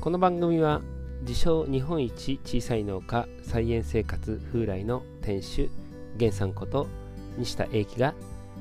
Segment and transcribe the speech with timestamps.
[0.00, 0.80] この番組は
[1.28, 5.70] 自称日本一小さい農家菜園生活風来の店主
[6.14, 6.86] 源さんこと
[7.36, 8.14] 西田英樹が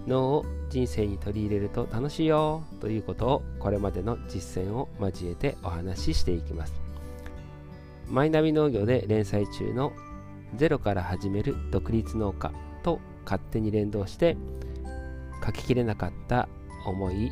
[0.06, 6.74] 脳を人生に取り入れると楽しいよということをこれまでの実践を交えてお話ししていきます。
[8.10, 9.94] マイナビ農業で連載中の
[10.58, 12.52] ゼロから始める独立農家
[12.84, 14.36] と勝手に連動して
[15.46, 16.50] 書ききれなかった
[16.86, 17.32] 思い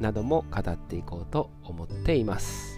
[0.00, 2.75] なども語っていこうと思っています。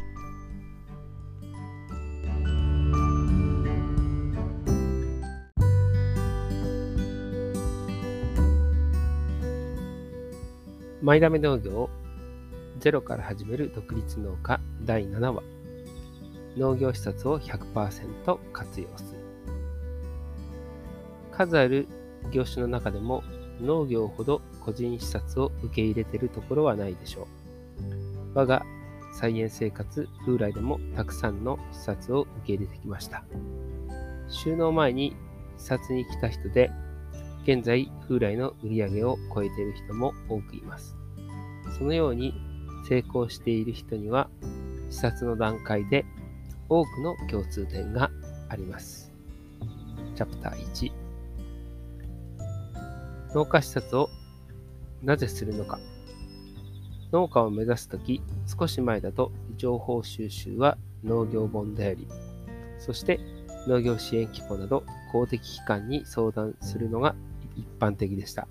[11.01, 11.89] マイダメ農業
[12.81, 15.43] ゼロから始める独立農家第7話。
[16.57, 19.21] 農業施設を100%活用する。
[21.31, 21.87] 数ある
[22.33, 23.23] 業種の中でも
[23.61, 27.27] 農業ほど個人視察を受け入れているところはないでしょう。
[28.35, 28.67] 我が
[29.13, 33.23] 菜園生活風来でもたくさんの視察を受け入れてきました。
[34.29, 35.15] 収納前に
[35.59, 36.73] 視察に来た人で
[37.49, 40.99] 現在、風来の売り上げを超えている人も多くいます。
[41.79, 42.35] そのように
[42.87, 44.29] 成功している人には、
[44.91, 46.05] 視察の段階で
[46.69, 48.11] 多くの共通点が
[48.51, 49.11] あります。
[50.15, 50.93] チャプター1
[53.35, 54.11] 農家視察を
[55.03, 55.79] なぜするのか
[57.13, 62.07] 農家を目指すとき、少し前だと情報収集は農業本であり、
[62.79, 63.19] そして
[63.67, 67.15] 農業支援機構など公的機関に相談するのが
[67.59, 68.49] 一般的でした。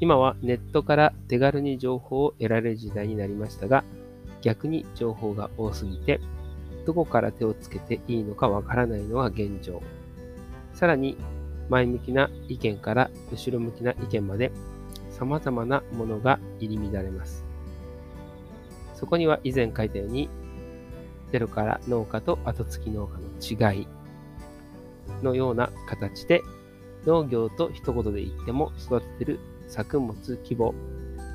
[0.00, 3.82] 今はネットから手軽に情報を得られる時代になりましたが、
[4.42, 6.20] 逆に情報が多すぎて、
[6.86, 9.82] どこから手をつけていいのかわからないのが現状。
[10.74, 11.16] さらに、
[11.68, 14.52] 前向きな意見から後ろ向きな意見まで、
[15.10, 17.44] 様々なものが入り乱れます。
[18.94, 20.28] そこには以前書いたように、
[21.32, 23.18] ゼロから農家と後付き農家
[23.58, 23.88] の違い
[25.22, 26.42] のような形で
[27.08, 30.14] 農業と一言で言っても育ててる作物
[30.44, 30.74] 規模、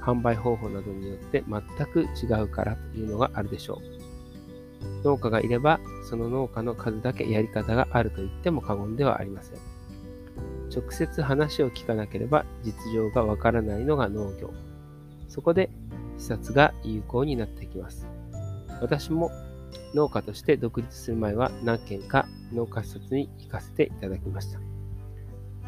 [0.04, 3.82] 販売方法などによって全く違うからというのがあるでしょ
[5.02, 5.04] う。
[5.04, 9.58] 農家がいれば、その農家の数だけやり方があると言っても過言ではありません。
[10.70, 14.54] 直接話を聞かなければ実情がわからないのが農業。
[15.28, 15.72] そこで
[16.20, 18.08] 視察が有効になってきます。
[18.80, 19.32] 私も
[19.96, 24.73] 農家として独立する前は何件か農家視察に行かせていただきました。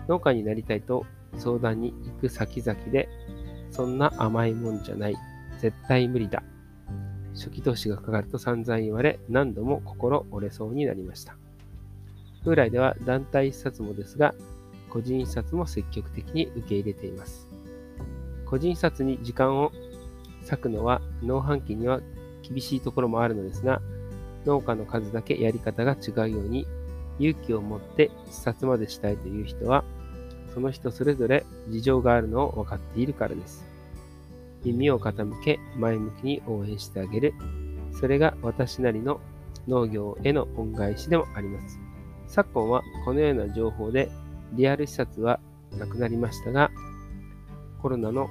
[0.08, 1.06] 農家になりたいと
[1.38, 3.10] 相談に行く先々で、
[3.72, 5.16] そんな甘いもんじゃない。
[5.60, 6.44] 絶対無理だ。
[7.34, 11.36] 初期投資がかかると散々言われ、何度も心折れそうになりました。
[12.44, 14.34] 風来では団体視察もですが、
[14.90, 17.50] 個人視察も積極的に受け入れています。
[18.46, 19.72] 個人視察に時間を
[20.50, 22.02] 割くのは農販期には
[22.44, 23.82] 厳しいところもあるのですが、
[24.46, 26.68] 農家の数だけやり方が違うように、
[27.20, 29.84] 勇気を持って視察までしたいという人は、
[30.56, 33.66] その人それぞれ事情があるのを分かっているからです。
[34.64, 37.34] 耳を傾け、前向きに応援してあげる。
[37.92, 39.20] それが私なりの
[39.68, 41.78] 農業への恩返しでもあります。
[42.28, 44.10] 昨今はこのような情報で
[44.54, 45.42] リアル視察は
[45.78, 46.72] なくなりましたが、
[47.82, 48.30] コロナの、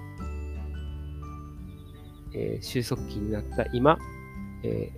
[2.35, 3.99] えー、収束期になった今、
[4.63, 4.91] え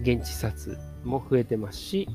[0.00, 2.08] ー、現地視察も増えてますし、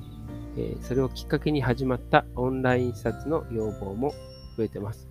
[0.58, 4.14] えそれをきっかけに始まったオンライン視察の要望も
[4.58, 5.08] 増えてます。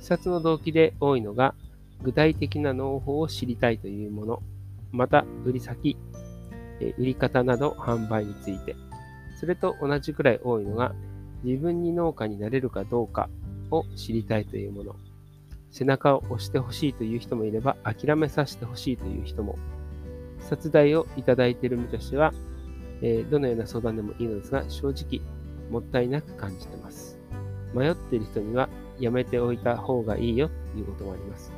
[0.00, 1.54] 視察の動機で多いのが、
[2.02, 4.42] 具体的な農法を知りたいというもの、
[4.92, 5.96] また売り先、
[6.80, 8.76] え売り方など販売について、
[9.40, 10.94] それと同じくらい多いのが、
[11.42, 13.28] 自分に農家になれるかどうか
[13.70, 14.96] を知りたいというもの、
[15.70, 19.58] 背中を押してほしいという人もいれば、諦めさせてほしいという人も、
[20.40, 22.32] 視察代をいただいている身としては、
[23.02, 25.20] えー、どのような相談でもいいのですが、正直、
[25.70, 27.18] もったいなく感じてます。
[27.74, 28.68] 迷っている人には、
[28.98, 31.52] やめておいた方がいいよということもあります。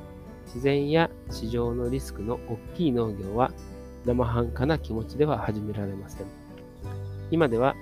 [0.47, 3.53] 自然や市場のリスクの大きい農業は、
[4.05, 6.27] 生半可な気持ちでは始められません。
[7.31, 7.75] 今では、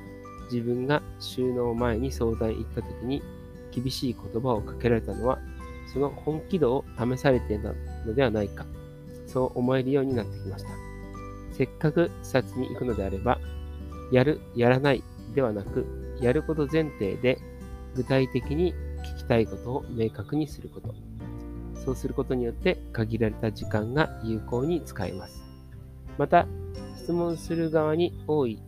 [0.50, 3.22] 自分が収納前に相談行った時に
[3.70, 5.38] 厳しい言葉をかけられたのは、
[5.92, 7.72] その本気度を試されていた
[8.06, 8.66] のではないか、
[9.26, 10.83] そう思えるようになってきました。
[11.56, 13.38] せっかく視察に行くのであれば、
[14.12, 15.02] やる、やらない
[15.34, 15.86] ではなく、
[16.20, 17.38] やること前提で
[17.94, 18.74] 具体的に
[19.04, 20.94] 聞きたいことを明確にすること。
[21.84, 25.42] そうすることによって限られた時間が有効に使えます。
[26.18, 26.46] また、
[26.96, 28.60] 質問する側に多い、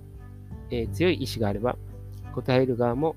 [0.71, 1.77] えー、強い意志があれば、
[2.35, 3.17] 答える側も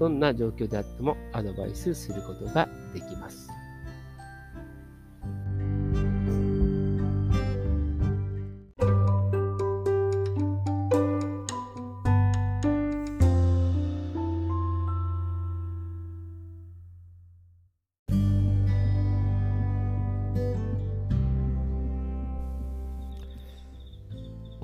[0.00, 3.51] どんな状況であってもアドバイスすることができます。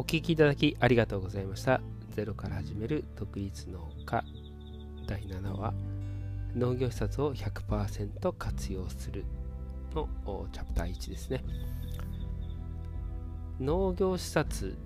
[0.08, 1.82] お聞きいただきありがとうございました。
[2.16, 4.24] ゼロから始める独立農家
[5.06, 5.74] 第7話
[6.56, 9.26] 農業視察を100%活用する
[9.94, 10.08] の
[10.50, 11.44] チャプター1ですね。
[13.60, 14.78] 農業視察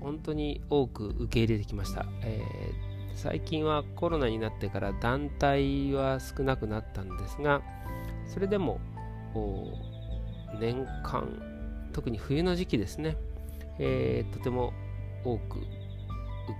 [0.00, 7.60] 本当に多く受け入れてきました、えー、最近はコロナになってから団体は少なくなったんですが
[8.26, 8.80] それでも
[10.58, 11.58] 年間
[11.92, 13.16] 特に冬の時期ですね、
[13.78, 14.72] えー、とても
[15.24, 15.66] 多く受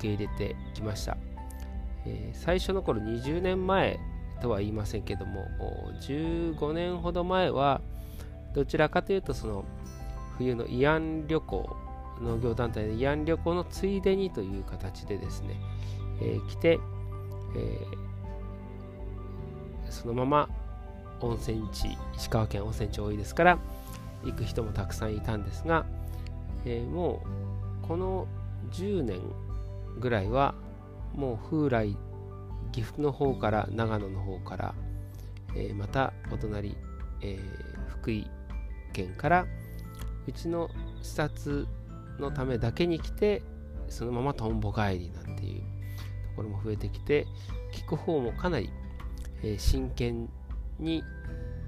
[0.00, 1.16] け入れてきました、
[2.06, 3.98] えー、最初の頃20年前
[4.40, 5.46] とは言いませんけども
[6.02, 7.80] 15年ほど前は
[8.54, 9.64] どちらかというとその
[10.36, 11.76] 冬の慰安旅行
[12.20, 15.56] 農業団体の慰安旅行のついでにという形でですね、
[16.20, 16.80] えー、来て、
[17.56, 20.48] えー、そのまま
[21.20, 23.58] 温泉地石川県温泉地多いですから
[24.24, 25.86] 行く人もたくさんいたんですが、
[26.68, 27.22] えー、も
[27.82, 28.28] うこの
[28.72, 29.20] 10年
[29.98, 30.54] ぐらいは
[31.14, 31.96] もう風来
[32.72, 34.74] 岐阜の方から長野の方から、
[35.56, 36.76] えー、またお隣、
[37.22, 38.30] えー、福井
[38.92, 39.46] 県から
[40.26, 40.68] うちの
[41.02, 41.66] 視察
[42.20, 43.42] のためだけに来て
[43.88, 45.66] そのままとんぼ帰りなんていうと
[46.36, 47.26] ころも増えてきて
[47.72, 48.70] 聞く方もかなり、
[49.42, 50.28] えー、真剣
[50.78, 51.02] に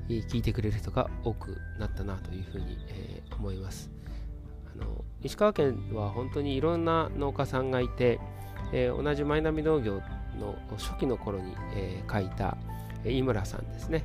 [0.09, 3.91] 聞いてくれる人が多くなったなというふうに、え、思います。
[4.75, 8.21] あの石川県は本当にいろんな農家さんがいて、
[8.73, 10.01] えー、同じマイナビ農業
[10.39, 12.57] の初期の頃に、えー、書いた、
[13.05, 14.05] 井村さんですね、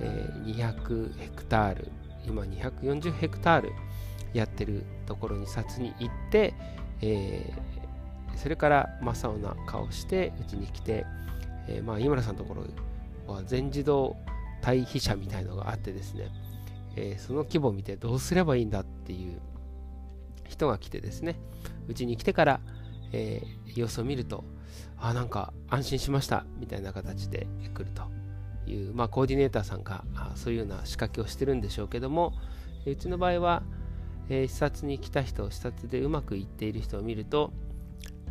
[0.00, 1.90] え200ヘクタール
[2.26, 3.72] 今240ヘクタール
[4.34, 6.54] やってるところに札に行って、
[7.00, 11.06] えー、それから真っ青な顔してうちに来て、
[11.68, 14.16] えー、まあ井村さんのところは全自動
[14.60, 16.28] 対比車みたいのがあってですね、
[16.96, 19.40] えー、その規模を見てどうすればいいんだっていう
[20.48, 21.38] 人が来てですね
[21.88, 22.60] うちに来てから、
[23.12, 24.44] えー、様子を見ると
[24.98, 28.02] あなんか安心しましたみたいな形で来ると
[28.70, 30.04] いう、まあ、コーディネーターさんが
[30.34, 32.32] そういうような仕掛けをしてるんでしょうけども
[32.84, 33.62] うちの場合は
[34.28, 37.52] えー、視察に来た人視察でうまくいっている人を見ると、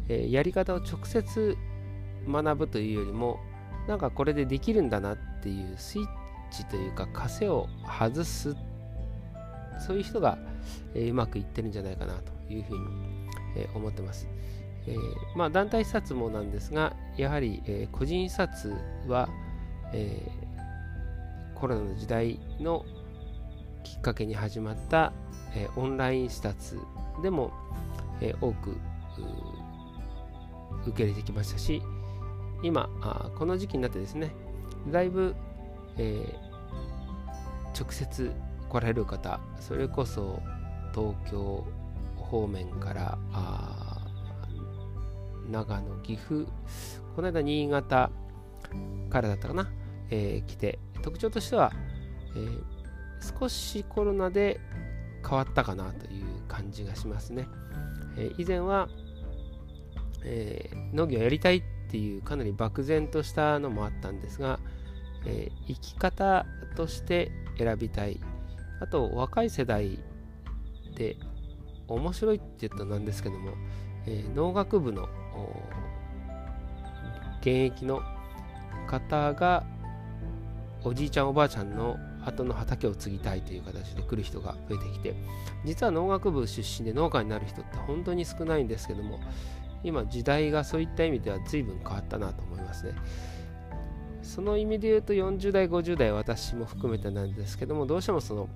[0.09, 1.57] えー、やり方を直接
[2.27, 3.39] 学ぶというよりも
[3.88, 6.07] なんかこれでできるんだなっていうスイッ
[6.51, 8.56] チというか枷を外す
[9.85, 10.38] そういう人が、
[10.94, 12.85] えー、うまくいってるんじゃないかなというふうに、
[13.57, 14.27] えー、思ってます、
[14.88, 14.97] えー、
[15.35, 18.73] まあ、団体視察もなんですがやはり、え個人視察
[19.07, 19.29] は、
[19.94, 20.29] え
[21.56, 22.85] コロナの時代の
[23.83, 25.13] きっかけに始まった
[25.56, 26.79] えー、オンライン視察
[27.23, 27.51] でも、
[28.21, 28.77] えー、多く
[30.85, 31.81] 受け入れてきましたし
[32.62, 34.31] 今あこの時期になってですね
[34.91, 35.35] だいぶ、
[35.97, 38.31] えー、直接
[38.69, 40.41] 来られる方それこそ
[40.95, 41.65] 東京
[42.15, 43.18] 方面から
[45.51, 46.50] 長野岐阜
[47.15, 48.09] この間新潟
[49.09, 49.69] からだったかな、
[50.09, 51.71] えー、来て特徴としては、
[52.36, 54.59] えー、少しコロナで
[55.21, 57.48] 変わったかなという感じがしますね。
[58.17, 58.89] えー、以前は、
[60.24, 64.60] え、農業やりたいっていうかなり漠然としたのもあったんですが、
[65.25, 68.20] え、生き方として選びたい
[68.81, 70.00] あと若い世代
[70.96, 71.18] で
[71.88, 73.52] 面白いって言ったらなんですけども、
[74.08, 75.08] え農学部の
[77.42, 78.02] 現役の
[78.88, 79.64] 方が
[80.84, 85.14] おじいちゃんおばあちゃんの後の畑を継ぎたいという形で来る人が増えてきて
[85.64, 89.20] 実は農学部出身で農家になる人って本当に少ないんですけども
[89.84, 92.94] 今時代がそういった意味では随分変わったなと思いますね。
[94.24, 98.50] その意味で言うと40代50代私も含めてなんですけどもどうしてもその、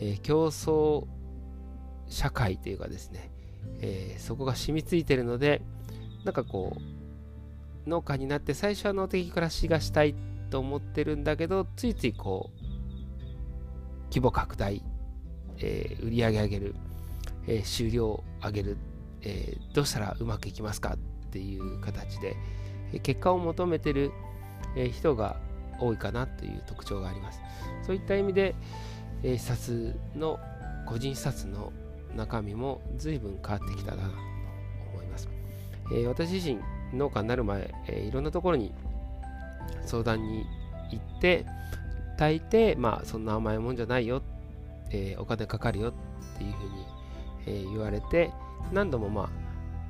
[0.00, 1.06] えー、競争
[2.14, 3.30] 社会というかですね、
[3.80, 5.62] えー、そこが染みついてるので
[6.24, 6.76] なんかこ
[7.86, 10.14] う農家になって最初は農的暮らしがしたい
[10.48, 12.64] と思ってるんだけどついついこう
[14.10, 14.80] 規模拡大、
[15.58, 16.74] えー、売り上げ上げる、
[17.48, 18.76] えー、収量上げる、
[19.22, 22.36] えー、どうしたらうまくいきますかっていう形で、
[22.92, 24.12] え結果を求めてる、
[24.76, 25.40] え人が
[25.80, 27.40] 多いかなという特徴があります。
[27.84, 28.54] そういった意味で、
[29.24, 30.38] え視察の
[30.86, 31.72] 個人視察の
[32.14, 34.08] 中身も随分変わってきたなと
[34.92, 35.28] 思います。
[35.92, 36.58] え私自身
[36.92, 38.72] 農家になる前、えいろんなところに
[39.84, 40.46] 相談に
[40.90, 41.44] 行って
[42.16, 44.22] 大抵、まあ、そんな甘いもんじゃないよ、
[44.90, 46.86] えー、お金かかるよっていうふうに、
[47.46, 48.30] えー、言われて、
[48.72, 49.28] 何度もまあ、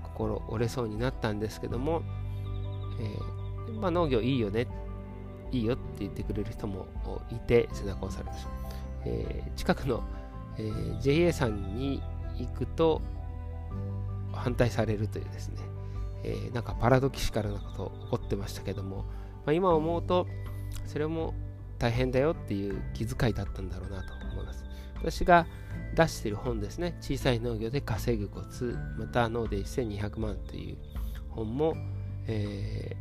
[0.02, 2.02] 心折れそうになったんですけども、
[3.00, 4.66] えー、まあ、農業いいよね、
[5.52, 6.86] いいよって言ってくれる人も
[7.30, 8.50] いて、背中を押されました。
[9.06, 10.02] えー、近くの、
[10.56, 12.02] えー、JA さんに
[12.38, 13.02] 行くと、
[14.32, 15.62] 反対されるというですね、
[16.24, 19.04] えー、なんかパラドキシカルなこと起こってましたけども、
[19.46, 20.26] まあ、今思うと
[20.86, 21.34] それも
[21.78, 24.64] 大変だよっていう気遣いだったんだろうなと思います。
[24.96, 25.46] 私が
[25.94, 30.78] 出してる本ですね、小さい農業で稼ぐコツ、また農で1200万という
[31.28, 31.74] 本も、
[32.26, 32.96] え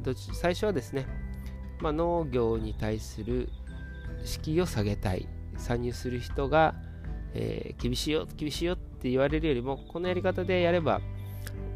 [0.00, 1.06] ー、ど最初はですね、
[1.80, 3.48] まあ、農業に対する
[4.24, 6.74] 敷居を下げたい、参入する人が、
[7.40, 11.00] えー、厳しいよ、厳しいよって言われるよりも、このやり方でやれば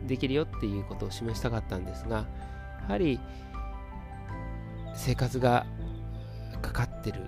[0.08, 2.26] できるよっていうことを示したかったんですが、
[2.80, 3.20] やはり
[4.92, 5.64] 生活が
[6.60, 7.20] かかってる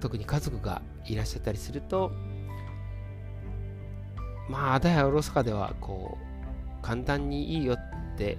[0.00, 2.12] 特に家族がいらっしゃったりすると
[4.48, 8.38] まああだやおろそかではこう簡単にいいよって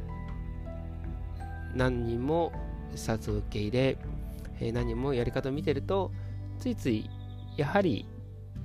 [1.76, 2.54] 何人も
[2.96, 3.98] 視察を受け入れ、
[4.72, 6.12] 何人もやり方を見てると
[6.60, 7.10] ついつい
[7.58, 8.06] やはり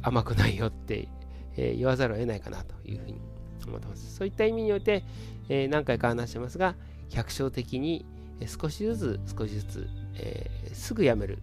[0.03, 1.09] 甘くないよって、
[1.57, 3.21] え言わざるを得ないかなというふうに
[3.67, 4.15] 思ってます。
[4.15, 5.05] そういった意味において、
[5.49, 6.77] え何回か話してますが
[7.11, 8.07] 百姓的に
[8.47, 11.39] 少しずつ少しずつ、えー、すぐ辞める、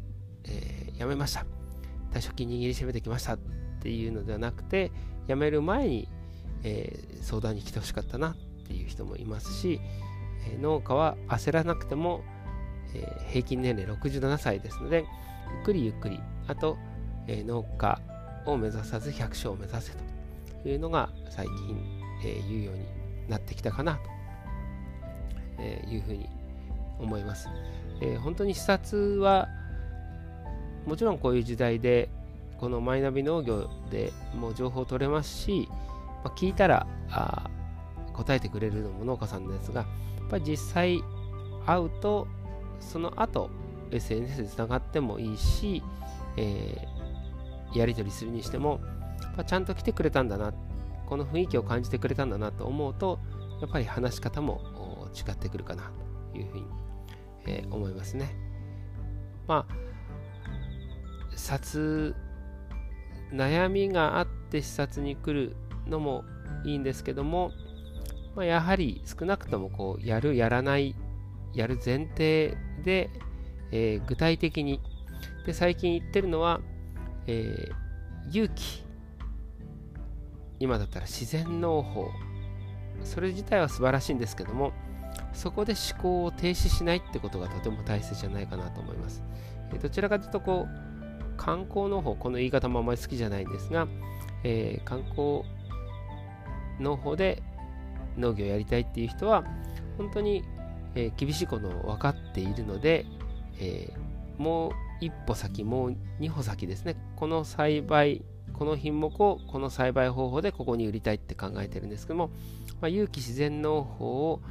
[0.45, 1.45] えー、辞めました
[2.11, 3.37] 退職金握りしめてきましたっ
[3.81, 4.91] ていうのではなくて
[5.27, 6.07] 辞める前に、
[6.63, 8.35] えー、相談に来てほしかったなっ
[8.67, 9.79] ていう人もいますし、
[10.47, 12.21] え農家は焦らなくても、
[12.93, 15.05] え平均年齢67歳ですので
[15.55, 16.77] ゆっくりゆっくりあと、
[17.25, 17.99] え農家
[18.45, 19.91] を目指さず百姓を目指せ
[20.63, 22.85] というのが最近、え言うように
[23.29, 24.01] なってきたかなと、
[25.59, 26.27] えいうふうに
[26.99, 27.47] 思います。
[28.01, 29.47] えー、本当に視察は
[30.85, 32.09] もちろんこういう時代で
[32.59, 35.67] このマイナビ農業でもう情報取れますし、
[36.23, 37.49] まあ、聞いたらあ
[38.13, 39.87] 答えてくれるのも農家さんですがや
[40.25, 41.01] っぱり実際
[41.65, 42.27] 会うと
[42.79, 43.49] その後
[43.91, 45.81] SNS でつながってもいいし、
[46.37, 46.98] えー、
[47.73, 48.79] やり取りするにしても
[49.45, 50.53] ちゃんと来てくれたんだな
[51.05, 53.19] この雰囲気を感じてくれたんだなと思うと
[53.61, 55.91] やっぱり話し方も違ってくるかな
[56.31, 56.89] というふうに
[57.49, 58.35] えー、思いますね。
[59.47, 59.73] まあ、
[61.35, 62.15] 察、
[63.31, 65.55] 悩みがあって視察に来る
[65.87, 66.23] のも
[66.63, 67.51] いいんですけども、
[68.35, 70.95] まあ、やはり少なくともこうやる、やらない、
[71.53, 73.09] やる前提で、
[73.71, 74.79] えー、具体的に
[75.45, 76.61] で最近言ってるのは、
[77.27, 78.83] えー、勇気
[80.59, 82.09] 今だったら自然農法
[83.03, 84.73] それ自体は素晴らしいんですけども
[85.33, 89.23] そこで思考を停止しないってことがとても大切じゃないかなと思います。
[89.73, 93.87] えどちらかというとこう観光の方、この言い方もあまり好きじゃないんですが、
[94.43, 95.43] えー、観光
[96.79, 97.41] の方で
[98.17, 99.45] 農業をやりたいっていう人は
[99.97, 100.43] 本当に、
[100.95, 103.05] えー、厳しいことを分かっているので、
[103.59, 104.71] えー、もう
[105.01, 106.97] 一歩先、もう二歩先ですね。
[107.19, 108.23] この栽培、
[108.53, 112.29] この品目をこの栽培方法でここに売りたいって考えてるんですけども、
[112.79, 114.41] まあ、有機自然農法を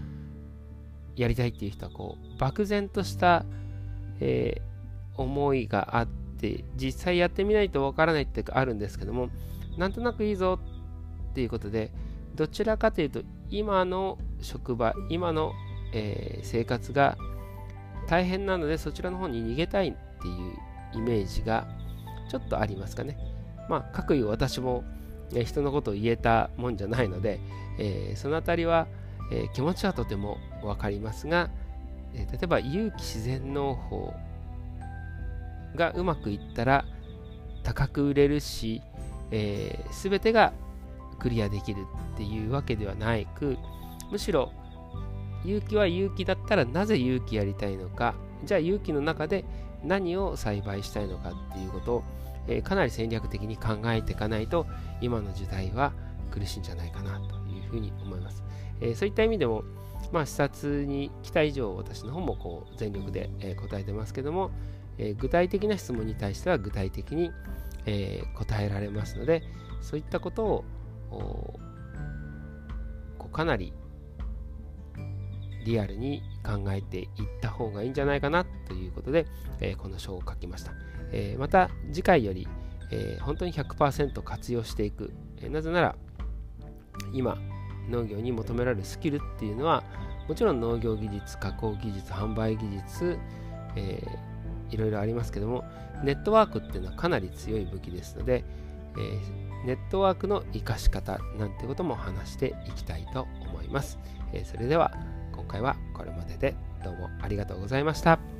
[1.16, 3.44] やりたいっていう人はこう漠然とした、
[4.20, 9.30] えー、思いがあって実際やってみないとわからないってあるんですけども
[9.76, 10.60] なんとなくいいぞ
[11.30, 11.90] っていうことで
[12.34, 15.52] どちらかというと今の職場今の、
[15.92, 17.16] えー、生活が
[18.08, 20.54] 大変なのでそちらの方に逃げたいっていう
[20.94, 21.66] イメージが
[22.28, 23.18] ちょっとありますかね。
[23.68, 24.84] まあ、かくいう私も、
[25.32, 27.40] ね、人のことを言えたもんじゃないので、
[27.78, 28.86] えー、そのあたりは、
[29.30, 31.50] えー、気持ちはとても分かりますが、
[32.14, 34.14] えー、例えば有機自然農法
[35.74, 36.84] がうまくいったら
[37.62, 38.82] 高く売れるし、
[39.30, 40.52] えー、全てが
[41.18, 43.58] クリアできるっていうわけではないく
[44.10, 44.52] むしろ
[45.44, 49.44] 有機は有機だったらなぜ有機やりたいのかじゃあ有機の中で
[49.84, 52.04] 何を栽培したいのかっていうことを、
[52.48, 54.66] え、かなり戦略的に考えていかないと
[55.00, 55.92] 今の時代は
[56.30, 58.42] 苦しいんじゃないかなというふうに思います。
[58.80, 59.64] え、そういった意味でも、
[60.12, 64.50] まあ、視察に来た以上、私の方もこう全力で、え答えてますけども、
[64.98, 67.30] え具体的な質問に対しては具体的に、
[67.86, 69.42] え答えられますので、
[69.80, 70.64] そういったことを
[71.10, 71.60] こ
[73.28, 73.72] うかなり
[75.64, 77.08] リアルに考えていっ
[77.40, 79.26] た方がいいんじゃないかなということで、
[79.60, 80.72] えこの書を書きました。
[81.12, 82.48] えまた次回より、
[82.90, 85.96] え本当に100%活用していく、えなぜなら
[87.12, 87.38] 今
[87.88, 89.82] 農業に求められるスキルっていうのは
[90.28, 93.18] もちろん農業技術加工技術販売技術、
[93.76, 95.64] えー、いろいろありますけども
[96.04, 98.44] ネットワークっていうのはかなり強い武器ですので、
[98.96, 103.98] えー、ネットワークの活かし方なんてことも話していきたいと思います、
[104.32, 104.92] えー、それでは
[105.48, 108.37] 今回はこれまででどうもありがとうございました。